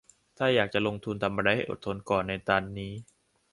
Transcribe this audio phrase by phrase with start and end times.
[0.37, 2.93] ถ้าอยากจะลงทุนทำอะไรให้อดทนก่อนในตอนนี้